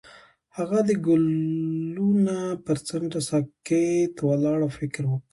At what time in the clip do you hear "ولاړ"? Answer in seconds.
4.21-4.57